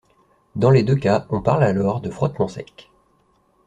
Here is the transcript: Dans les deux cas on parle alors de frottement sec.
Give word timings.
Dans 0.55 0.71
les 0.71 0.81
deux 0.81 0.95
cas 0.95 1.27
on 1.29 1.41
parle 1.43 1.63
alors 1.63 2.01
de 2.01 2.09
frottement 2.09 2.47
sec. 2.47 2.89